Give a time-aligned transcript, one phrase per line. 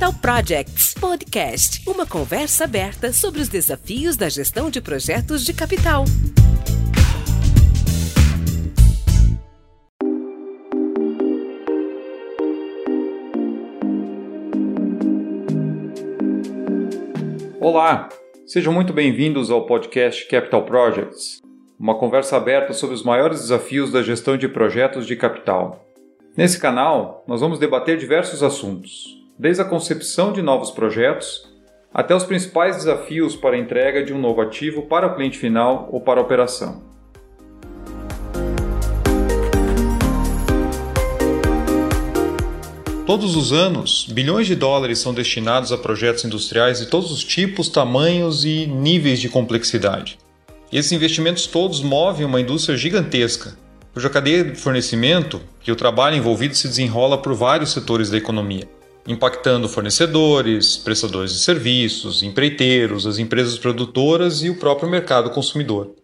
[0.00, 6.06] Capital Projects Podcast, uma conversa aberta sobre os desafios da gestão de projetos de capital.
[17.60, 18.08] Olá,
[18.46, 21.42] sejam muito bem-vindos ao podcast Capital Projects,
[21.78, 25.84] uma conversa aberta sobre os maiores desafios da gestão de projetos de capital.
[26.34, 31.48] Nesse canal, nós vamos debater diversos assuntos, desde a concepção de novos projetos
[31.94, 35.88] até os principais desafios para a entrega de um novo ativo para o cliente final
[35.90, 36.82] ou para a operação.
[43.06, 47.70] Todos os anos, bilhões de dólares são destinados a projetos industriais de todos os tipos,
[47.70, 50.18] tamanhos e níveis de complexidade.
[50.70, 53.56] Esses investimentos todos movem uma indústria gigantesca,
[53.94, 58.68] cuja cadeia de fornecimento e o trabalho envolvido se desenrola por vários setores da economia,
[59.06, 65.94] impactando fornecedores, prestadores de serviços, empreiteiros, as empresas produtoras e o próprio mercado consumidor.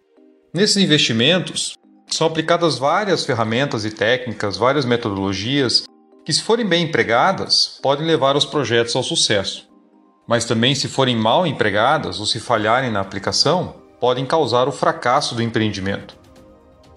[0.53, 1.73] Nesses investimentos,
[2.09, 5.83] são aplicadas várias ferramentas e técnicas, várias metodologias
[6.25, 9.67] que, se forem bem empregadas, podem levar os projetos ao sucesso.
[10.27, 15.35] Mas também, se forem mal empregadas ou se falharem na aplicação, podem causar o fracasso
[15.35, 16.17] do empreendimento.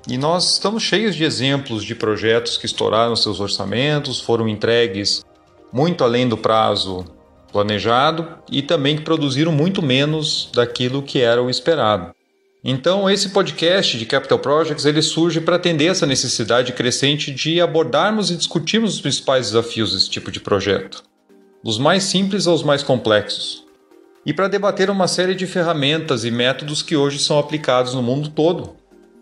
[0.09, 5.25] E nós estamos cheios de exemplos de projetos que estouraram seus orçamentos, foram entregues
[5.73, 7.05] muito além do prazo
[7.53, 12.13] planejado e também que produziram muito menos daquilo que era o esperado.
[12.63, 18.31] Então, esse podcast de Capital Projects ele surge para atender essa necessidade crescente de abordarmos
[18.31, 21.03] e discutirmos os principais desafios desse tipo de projeto,
[21.65, 23.65] dos mais simples aos mais complexos,
[24.27, 28.29] e para debater uma série de ferramentas e métodos que hoje são aplicados no mundo
[28.29, 28.77] todo,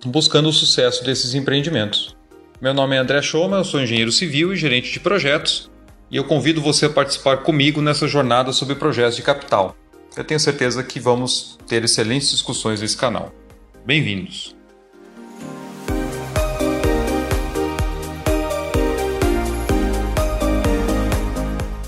[0.04, 2.16] buscando o sucesso desses empreendimentos.
[2.60, 5.70] Meu nome é André Schoma, eu sou engenheiro civil e gerente de projetos,
[6.10, 9.76] e eu convido você a participar comigo nessa jornada sobre projetos de capital.
[10.16, 13.30] Eu tenho certeza que vamos ter excelentes discussões nesse canal.
[13.84, 14.56] Bem-vindos!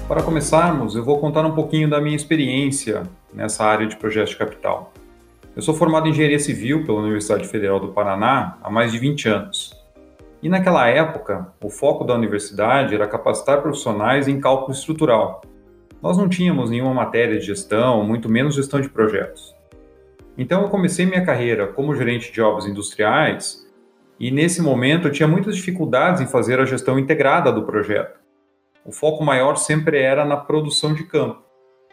[0.06, 4.36] Para começarmos, eu vou contar um pouquinho da minha experiência nessa área de projetos de
[4.36, 4.92] capital.
[5.54, 9.28] Eu sou formado em engenharia civil pela Universidade Federal do Paraná há mais de 20
[9.28, 9.79] anos.
[10.42, 15.42] E naquela época, o foco da universidade era capacitar profissionais em cálculo estrutural,
[16.02, 19.54] nós não tínhamos nenhuma matéria de gestão, muito menos gestão de projetos.
[20.36, 23.66] Então eu comecei minha carreira como gerente de obras industriais
[24.18, 28.18] e nesse momento eu tinha muitas dificuldades em fazer a gestão integrada do projeto.
[28.82, 31.42] O foco maior sempre era na produção de campo.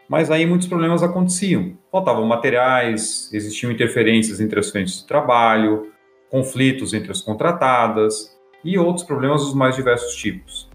[0.08, 1.78] Mas aí muitos problemas aconteciam.
[1.92, 5.92] Faltavam materiais, existiam interferências entre as frentes de trabalho,
[6.32, 10.70] conflitos entre as contratadas e outros problemas dos mais diversos tipos.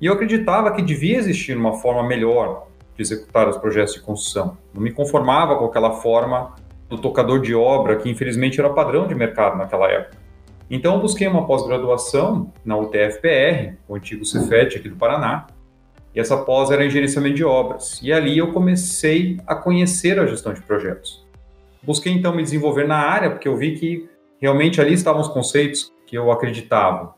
[0.00, 4.56] E eu acreditava que devia existir uma forma melhor de executar os projetos de construção.
[4.72, 6.54] Não me conformava com aquela forma
[6.88, 10.18] do tocador de obra, que infelizmente era padrão de mercado naquela época.
[10.70, 15.46] Então busquei uma pós-graduação na UTFPR, o antigo Cefet aqui do Paraná,
[16.14, 18.00] e essa pós era em gerenciamento de obras.
[18.02, 21.26] E ali eu comecei a conhecer a gestão de projetos.
[21.82, 24.08] Busquei então me desenvolver na área, porque eu vi que
[24.40, 27.14] realmente ali estavam os conceitos que eu acreditava.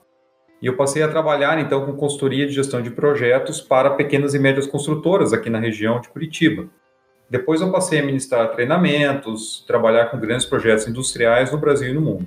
[0.61, 4.39] E eu passei a trabalhar então com consultoria de gestão de projetos para pequenas e
[4.39, 6.67] médias construtoras aqui na região de Curitiba.
[7.29, 12.01] Depois eu passei a ministrar treinamentos, trabalhar com grandes projetos industriais no Brasil e no
[12.01, 12.27] mundo.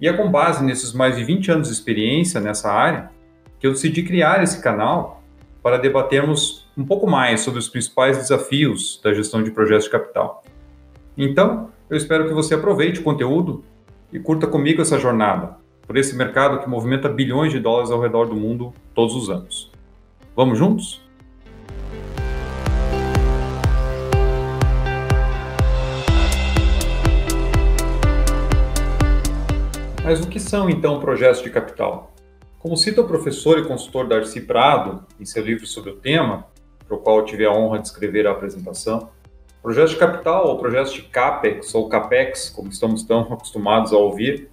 [0.00, 3.10] E é com base nesses mais de 20 anos de experiência nessa área
[3.58, 5.22] que eu decidi criar esse canal
[5.62, 10.42] para debatermos um pouco mais sobre os principais desafios da gestão de projetos de capital.
[11.16, 13.64] Então, eu espero que você aproveite o conteúdo
[14.12, 15.61] e curta comigo essa jornada
[15.92, 19.70] por esse mercado que movimenta bilhões de dólares ao redor do mundo todos os anos.
[20.34, 21.02] Vamos juntos?
[30.02, 32.14] Mas o que são então projetos de capital?
[32.58, 36.46] Como cita o professor e consultor Darcy Prado em seu livro sobre o tema,
[36.88, 39.10] para o qual tive a honra de escrever a apresentação,
[39.62, 44.50] projetos de capital ou projetos de CAPEX ou CAPEX, como estamos tão acostumados a ouvir,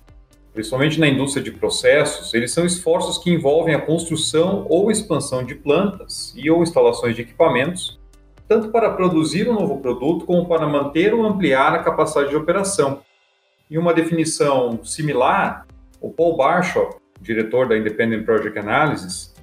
[0.54, 5.56] principalmente na indústria de processos, eles são esforços que envolvem a construção ou expansão de
[5.56, 8.00] plantas e ou instalações de equipamentos,
[8.48, 13.02] tanto para produzir um novo produto como para manter ou ampliar a capacidade de operação.
[13.70, 15.68] Em uma definição similar,
[16.02, 19.36] o Paul Barshop, diretor da Independent Project Analysis,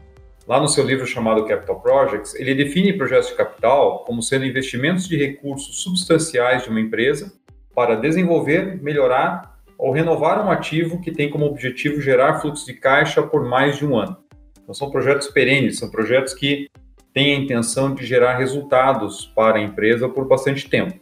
[0.48, 5.06] lá no seu livro chamado Capital Projects, ele define projetos de capital como sendo investimentos
[5.06, 7.32] de recursos substanciais de uma empresa
[7.74, 13.22] para desenvolver, melhorar ou renovar um ativo que tem como objetivo gerar fluxo de caixa
[13.22, 14.16] por mais de um ano.
[14.62, 16.68] Então, são projetos perenes, são projetos que
[17.12, 20.98] tem a intenção de gerar resultados para a empresa por bastante tempo.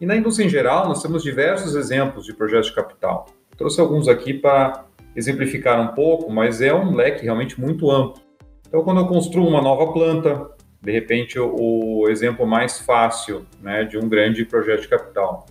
[0.00, 3.26] E na indústria em geral, nós temos diversos exemplos de projetos de capital.
[3.56, 4.84] Trouxe alguns aqui para
[5.14, 8.20] exemplificar um pouco, mas é um leque realmente muito amplo.
[8.66, 10.50] Então, quando eu construo uma nova planta,
[10.82, 15.46] de repente o, o exemplo mais fácil né, de um grande projeto de capital.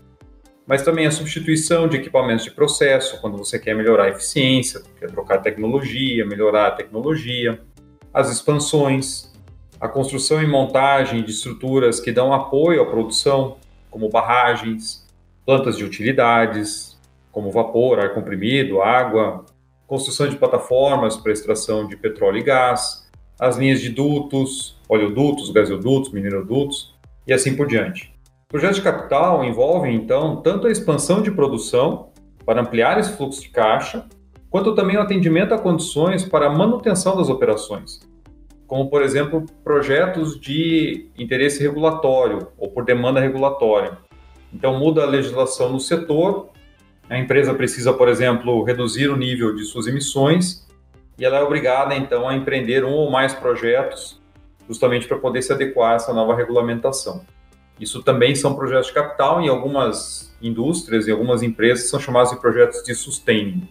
[0.65, 5.11] Mas também a substituição de equipamentos de processo, quando você quer melhorar a eficiência, quer
[5.11, 7.59] trocar tecnologia, melhorar a tecnologia.
[8.13, 9.33] As expansões,
[9.79, 13.57] a construção e montagem de estruturas que dão apoio à produção,
[13.91, 15.05] como barragens,
[15.45, 16.97] plantas de utilidades,
[17.31, 19.43] como vapor, ar comprimido, água,
[19.85, 23.05] construção de plataformas para extração de petróleo e gás,
[23.39, 26.95] as linhas de dutos, oleodutos, gasodutos, minerodutos
[27.27, 28.12] e assim por diante.
[28.53, 32.11] Projetos de capital envolvem, então, tanto a expansão de produção
[32.45, 34.05] para ampliar esse fluxo de caixa,
[34.47, 38.01] quanto também o atendimento a condições para a manutenção das operações,
[38.67, 43.97] como, por exemplo, projetos de interesse regulatório ou por demanda regulatória.
[44.53, 46.49] Então, muda a legislação no setor,
[47.09, 50.67] a empresa precisa, por exemplo, reduzir o nível de suas emissões
[51.17, 54.21] e ela é obrigada, então, a empreender um ou mais projetos
[54.69, 57.25] justamente para poder se adequar a essa nova regulamentação.
[57.79, 62.39] Isso também são projetos de capital em algumas indústrias e algumas empresas são chamados de
[62.39, 63.67] projetos de sustaining.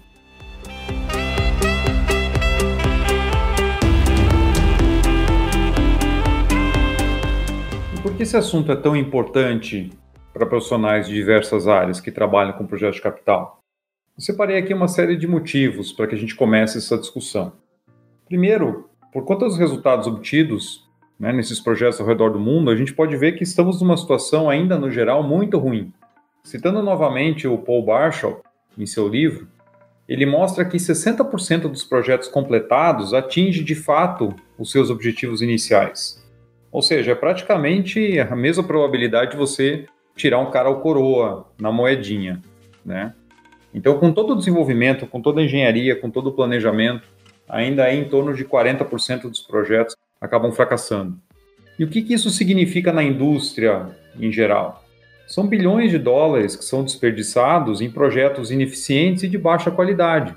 [8.02, 9.90] por que esse assunto é tão importante
[10.34, 13.60] para profissionais de diversas áreas que trabalham com projetos de capital?
[14.16, 17.52] Eu separei aqui uma série de motivos para que a gente comece essa discussão.
[18.26, 20.84] Primeiro, por conta dos resultados obtidos
[21.22, 24.50] né, nesses projetos ao redor do mundo, a gente pode ver que estamos numa situação
[24.50, 25.92] ainda, no geral, muito ruim.
[26.42, 28.42] Citando novamente o Paul Barshall,
[28.76, 29.46] em seu livro,
[30.08, 36.20] ele mostra que 60% dos projetos completados atinge de fato os seus objetivos iniciais.
[36.72, 39.86] Ou seja, é praticamente a mesma probabilidade de você
[40.16, 42.42] tirar um cara ao coroa na moedinha,
[42.84, 43.14] né?
[43.72, 47.08] Então, com todo o desenvolvimento, com toda a engenharia, com todo o planejamento,
[47.48, 51.18] ainda é em torno de 40% dos projetos acabam fracassando.
[51.78, 53.88] E o que, que isso significa na indústria
[54.18, 54.84] em geral?
[55.26, 60.36] São bilhões de dólares que são desperdiçados em projetos ineficientes e de baixa qualidade.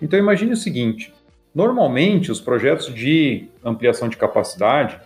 [0.00, 1.12] Então imagine o seguinte:
[1.54, 5.00] normalmente os projetos de ampliação de capacidade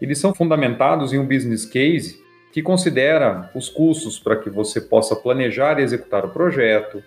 [0.00, 2.18] eles são fundamentados em um business case
[2.52, 7.02] que considera os custos para que você possa planejar e executar o projeto,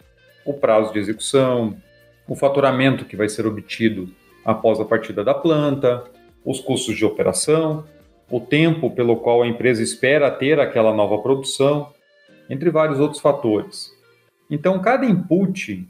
[0.45, 1.75] o prazo de execução,
[2.27, 4.09] o faturamento que vai ser obtido
[4.45, 6.03] após a partida da planta,
[6.45, 7.85] os custos de operação,
[8.29, 11.91] o tempo pelo qual a empresa espera ter aquela nova produção,
[12.49, 13.91] entre vários outros fatores.
[14.49, 15.87] Então, cada input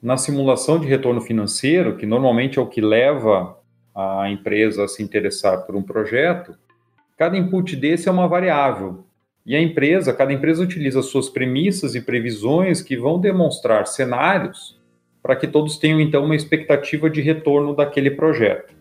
[0.00, 3.58] na simulação de retorno financeiro, que normalmente é o que leva
[3.94, 6.54] a empresa a se interessar por um projeto,
[7.16, 9.04] cada input desse é uma variável.
[9.44, 14.78] E a empresa, cada empresa utiliza suas premissas e previsões que vão demonstrar cenários
[15.22, 18.77] para que todos tenham então uma expectativa de retorno daquele projeto.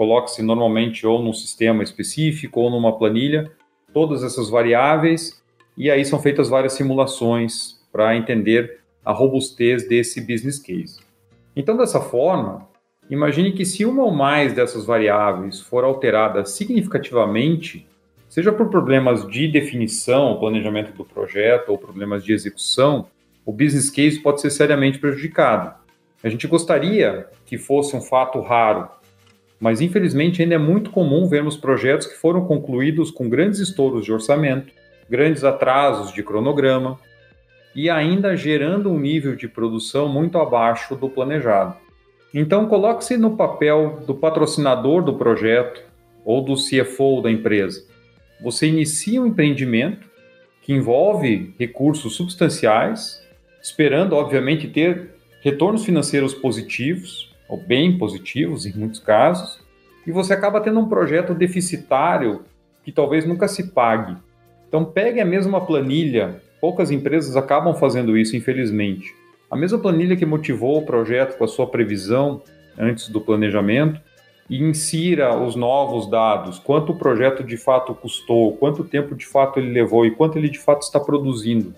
[0.00, 3.52] Coloque-se normalmente ou num sistema específico ou numa planilha
[3.92, 5.42] todas essas variáveis
[5.76, 11.00] e aí são feitas várias simulações para entender a robustez desse business case.
[11.54, 12.66] Então, dessa forma,
[13.10, 17.84] Imagine que se uma ou mais dessas variáveis for alterada significativamente,
[18.28, 23.08] seja por problemas de definição, planejamento do projeto ou problemas de execução,
[23.44, 25.74] o business case pode ser seriamente prejudicado.
[26.22, 28.88] A gente gostaria que fosse um fato raro,
[29.60, 34.12] mas infelizmente ainda é muito comum vermos projetos que foram concluídos com grandes estouros de
[34.12, 34.72] orçamento,
[35.08, 36.98] grandes atrasos de cronograma
[37.76, 41.76] e ainda gerando um nível de produção muito abaixo do planejado.
[42.32, 45.82] Então, coloque-se no papel do patrocinador do projeto
[46.24, 47.84] ou do CFO da empresa.
[48.40, 50.08] Você inicia um empreendimento
[50.62, 53.20] que envolve recursos substanciais,
[53.60, 55.10] esperando, obviamente, ter
[55.42, 59.60] retornos financeiros positivos, ou bem positivos em muitos casos,
[60.06, 62.44] e você acaba tendo um projeto deficitário
[62.84, 64.16] que talvez nunca se pague.
[64.68, 66.40] Então, pegue a mesma planilha.
[66.60, 69.12] Poucas empresas acabam fazendo isso, infelizmente.
[69.50, 72.40] A mesma planilha que motivou o projeto com a sua previsão
[72.78, 74.00] antes do planejamento
[74.48, 79.58] e insira os novos dados, quanto o projeto de fato custou, quanto tempo de fato
[79.58, 81.74] ele levou e quanto ele de fato está produzindo.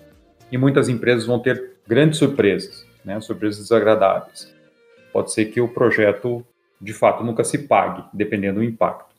[0.51, 3.19] E muitas empresas vão ter grandes surpresas, né?
[3.21, 4.52] surpresas desagradáveis.
[5.13, 6.45] Pode ser que o projeto
[6.81, 9.15] de fato nunca se pague, dependendo do impacto.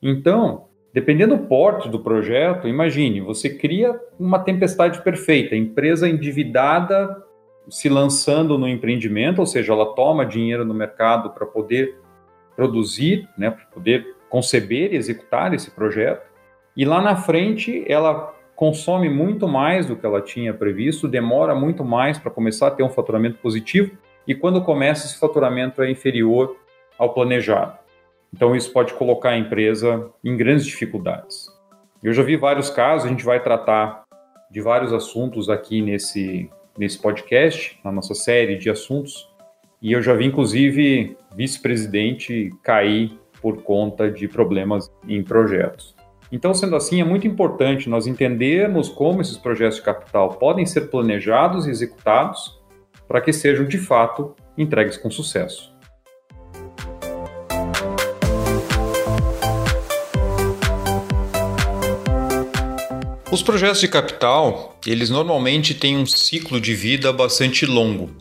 [0.00, 7.22] Então, dependendo do porte do projeto, imagine, você cria uma tempestade perfeita, empresa endividada
[7.68, 11.96] se lançando no empreendimento, ou seja, ela toma dinheiro no mercado para poder
[12.56, 16.26] produzir, né, para poder conceber e executar esse projeto,
[16.76, 21.84] e lá na frente ela consome muito mais do que ela tinha previsto, demora muito
[21.84, 26.56] mais para começar a ter um faturamento positivo, e quando começa esse faturamento é inferior
[26.98, 27.78] ao planejado.
[28.32, 31.46] Então isso pode colocar a empresa em grandes dificuldades.
[32.02, 34.04] Eu já vi vários casos, a gente vai tratar
[34.50, 39.28] de vários assuntos aqui nesse, nesse podcast, na nossa série de assuntos,
[39.80, 45.94] e eu já vi inclusive vice-presidente cair por conta de problemas em projetos.
[46.30, 50.82] Então, sendo assim, é muito importante nós entendermos como esses projetos de capital podem ser
[50.90, 52.61] planejados e executados
[53.06, 55.72] para que sejam de fato entregues com sucesso.
[63.32, 68.14] Os projetos de capital, eles normalmente têm um ciclo de vida bastante longo,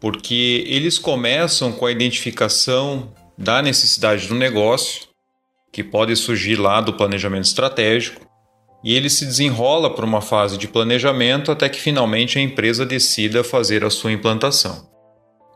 [0.00, 5.06] porque eles começam com a identificação da necessidade do negócio
[5.72, 8.27] que pode surgir lá do planejamento estratégico,
[8.82, 13.42] e ele se desenrola por uma fase de planejamento até que finalmente a empresa decida
[13.42, 14.88] fazer a sua implantação.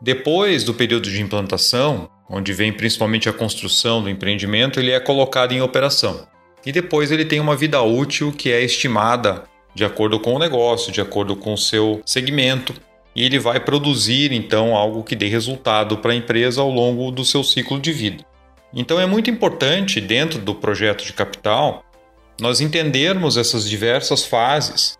[0.01, 5.53] Depois do período de implantação, onde vem principalmente a construção do empreendimento, ele é colocado
[5.53, 6.27] em operação.
[6.65, 9.43] E depois ele tem uma vida útil que é estimada
[9.75, 12.73] de acordo com o negócio, de acordo com o seu segmento,
[13.15, 17.23] e ele vai produzir então algo que dê resultado para a empresa ao longo do
[17.23, 18.25] seu ciclo de vida.
[18.73, 21.83] Então é muito importante, dentro do projeto de capital,
[22.39, 24.97] nós entendermos essas diversas fases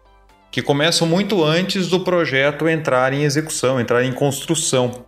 [0.52, 5.06] que começam muito antes do projeto entrar em execução, entrar em construção.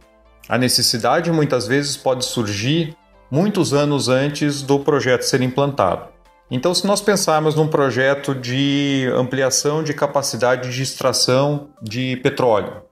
[0.50, 2.96] A necessidade muitas vezes pode surgir
[3.30, 6.08] muitos anos antes do projeto ser implantado.
[6.50, 12.84] Então, se nós pensarmos num projeto de ampliação de capacidade de extração de petróleo,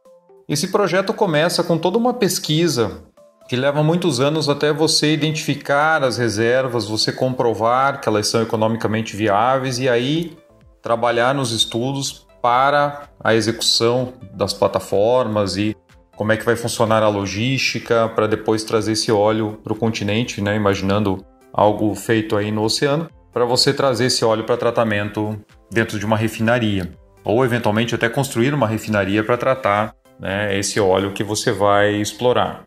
[0.50, 3.04] esse projeto começa com toda uma pesquisa
[3.48, 9.16] que leva muitos anos até você identificar as reservas, você comprovar que elas são economicamente
[9.16, 10.38] viáveis e aí
[10.82, 15.76] trabalhar nos estudos para a execução das plataformas e
[16.16, 20.42] como é que vai funcionar a logística para depois trazer esse óleo para o continente,
[20.42, 20.56] né?
[20.56, 25.40] imaginando algo feito aí no oceano, para você trazer esse óleo para tratamento
[25.72, 26.92] dentro de uma refinaria
[27.24, 32.66] ou eventualmente até construir uma refinaria para tratar né, esse óleo que você vai explorar.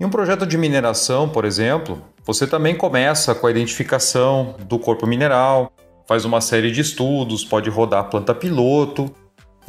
[0.00, 5.06] Em um projeto de mineração, por exemplo, você também começa com a identificação do corpo
[5.06, 5.72] mineral,
[6.06, 9.08] faz uma série de estudos, pode rodar planta piloto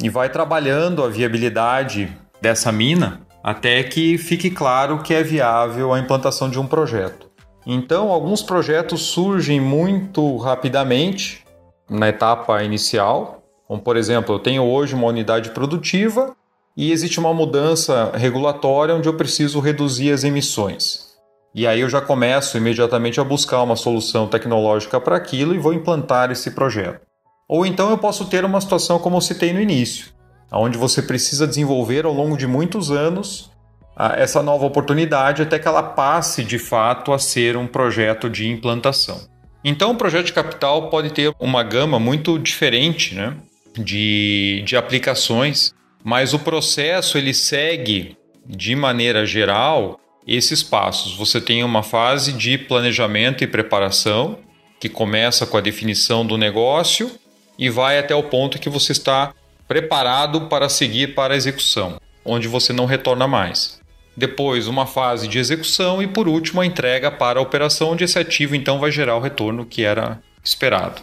[0.02, 6.00] e vai trabalhando a viabilidade dessa mina até que fique claro que é viável a
[6.00, 7.30] implantação de um projeto.
[7.64, 11.44] Então, alguns projetos surgem muito rapidamente
[11.88, 16.34] na etapa inicial, como por exemplo, eu tenho hoje uma unidade produtiva
[16.76, 21.06] e existe uma mudança regulatória onde eu preciso reduzir as emissões.
[21.54, 25.72] E aí eu já começo imediatamente a buscar uma solução tecnológica para aquilo e vou
[25.72, 27.00] implantar esse projeto.
[27.48, 30.08] Ou então eu posso ter uma situação como eu citei no início,
[30.52, 33.50] onde você precisa desenvolver ao longo de muitos anos
[33.98, 39.18] essa nova oportunidade até que ela passe de fato a ser um projeto de implantação.
[39.64, 43.34] Então, o projeto de capital pode ter uma gama muito diferente né,
[43.74, 45.74] de, de aplicações
[46.06, 51.16] mas o processo ele segue de maneira geral esses passos.
[51.16, 54.38] Você tem uma fase de planejamento e preparação
[54.78, 57.10] que começa com a definição do negócio
[57.58, 59.34] e vai até o ponto que você está
[59.66, 63.80] preparado para seguir para a execução, onde você não retorna mais.
[64.16, 68.16] Depois, uma fase de execução e, por último, a entrega para a operação, onde esse
[68.16, 71.02] ativo então vai gerar o retorno que era esperado.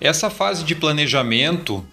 [0.00, 1.86] Essa fase de planejamento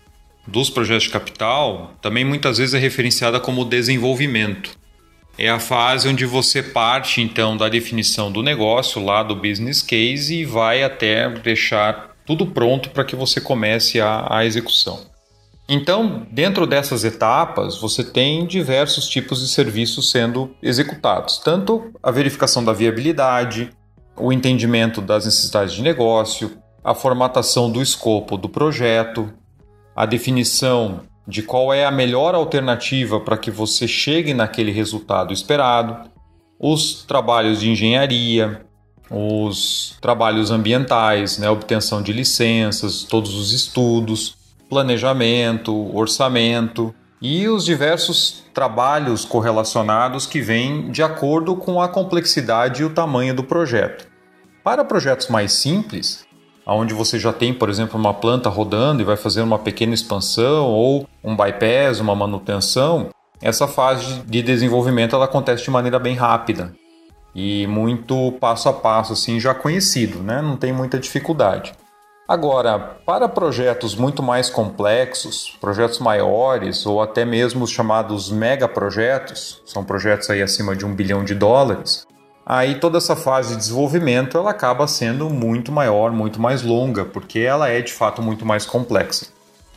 [0.48, 4.72] dos projetos de capital também muitas vezes é referenciada como desenvolvimento.
[5.38, 10.34] É a fase onde você parte então da definição do negócio, lá do business case,
[10.34, 15.06] e vai até deixar tudo pronto para que você comece a, a execução.
[15.70, 22.63] Então, dentro dessas etapas, você tem diversos tipos de serviços sendo executados, tanto a verificação
[22.63, 23.70] da viabilidade,
[24.16, 29.32] o entendimento das necessidades de negócio, a formatação do escopo do projeto,
[29.98, 36.08] a definição de qual é a melhor alternativa para que você chegue naquele resultado esperado,
[36.60, 38.62] os trabalhos de engenharia,
[39.10, 44.38] os trabalhos ambientais, né, obtenção de licenças, todos os estudos,
[44.70, 52.86] planejamento, orçamento e os diversos trabalhos correlacionados que vêm de acordo com a complexidade e
[52.86, 54.08] o tamanho do projeto.
[54.63, 56.26] Para projetos mais simples,
[56.74, 60.65] onde você já tem, por exemplo, uma planta rodando e vai fazer uma pequena expansão
[60.65, 63.09] ou um bypass, uma manutenção,
[63.41, 66.74] essa fase de desenvolvimento ela acontece de maneira bem rápida.
[67.36, 70.41] e muito passo a passo, assim, já conhecido, né?
[70.41, 71.71] Não tem muita dificuldade.
[72.27, 79.83] Agora, para projetos muito mais complexos, projetos maiores ou até mesmo os chamados megaprojetos, são
[79.83, 82.07] projetos aí acima de um bilhão de dólares,
[82.48, 87.39] aí toda essa fase de desenvolvimento ela acaba sendo muito maior, muito mais longa, porque
[87.39, 89.27] ela é de fato muito mais complexa.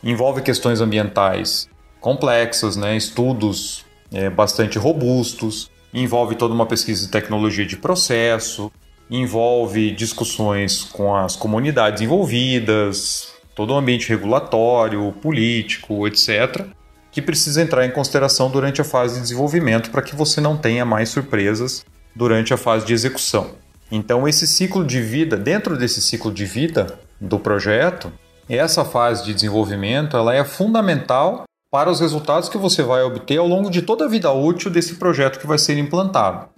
[0.01, 1.67] Envolve questões ambientais
[1.99, 2.95] complexas, né?
[2.95, 8.71] estudos é, bastante robustos, envolve toda uma pesquisa de tecnologia de processo,
[9.09, 16.65] envolve discussões com as comunidades envolvidas, todo o ambiente regulatório, político, etc.,
[17.11, 20.85] que precisa entrar em consideração durante a fase de desenvolvimento para que você não tenha
[20.85, 23.51] mais surpresas durante a fase de execução.
[23.91, 28.11] Então, esse ciclo de vida, dentro desse ciclo de vida do projeto,
[28.47, 33.47] essa fase de desenvolvimento ela é fundamental para os resultados que você vai obter ao
[33.47, 36.49] longo de toda a vida útil desse projeto que vai ser implantado.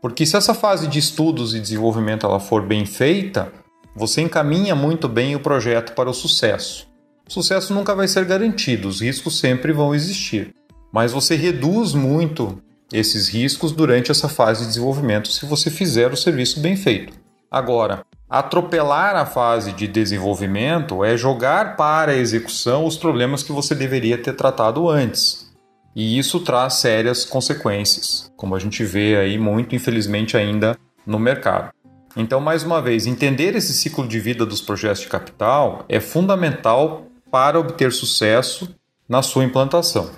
[0.00, 3.52] Porque se essa fase de estudos e desenvolvimento ela for bem feita,
[3.94, 6.88] você encaminha muito bem o projeto para o sucesso.
[7.28, 10.54] O sucesso nunca vai ser garantido, os riscos sempre vão existir,
[10.92, 16.16] mas você reduz muito esses riscos durante essa fase de desenvolvimento se você fizer o
[16.16, 17.12] serviço bem feito.
[17.50, 23.74] Agora, atropelar a fase de desenvolvimento é jogar para a execução os problemas que você
[23.74, 25.50] deveria ter tratado antes.
[25.94, 31.72] E isso traz sérias consequências, como a gente vê aí muito, infelizmente, ainda no mercado.
[32.16, 37.06] Então, mais uma vez, entender esse ciclo de vida dos projetos de capital é fundamental
[37.30, 38.74] para obter sucesso
[39.08, 40.10] na sua implantação.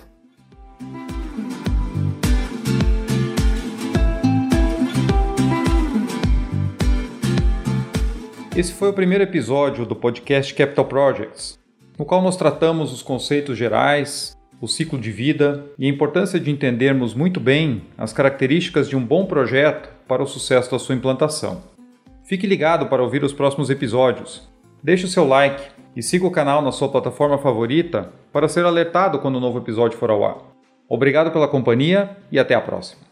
[8.55, 11.59] Esse foi o primeiro episódio do podcast Capital Projects,
[11.99, 16.51] no qual nós tratamos os conceitos gerais, o ciclo de vida e a importância de
[16.51, 21.63] entendermos muito bem as características de um bom projeto para o sucesso da sua implantação.
[22.25, 24.47] Fique ligado para ouvir os próximos episódios.
[24.83, 25.63] Deixe o seu like
[25.97, 29.61] e siga o canal na sua plataforma favorita para ser alertado quando o um novo
[29.61, 30.37] episódio for ao ar.
[30.87, 33.12] Obrigado pela companhia e até a próxima.